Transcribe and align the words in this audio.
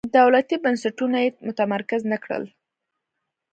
دولتي 0.17 0.55
بنسټونه 0.63 1.17
یې 1.23 1.29
متمرکز 1.47 2.01
نه 2.11 2.17
کړل. 2.23 2.43